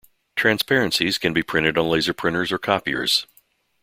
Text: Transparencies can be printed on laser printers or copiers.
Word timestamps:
Transparencies 0.35 1.19
can 1.19 1.31
be 1.31 1.43
printed 1.43 1.77
on 1.77 1.87
laser 1.87 2.11
printers 2.11 2.51
or 2.51 2.57
copiers. 2.57 3.27